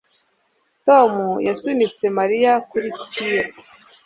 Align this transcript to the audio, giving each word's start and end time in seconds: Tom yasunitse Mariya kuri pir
Tom 0.85 1.11
yasunitse 1.47 2.05
Mariya 2.17 2.53
kuri 2.69 2.87
pir 3.11 3.45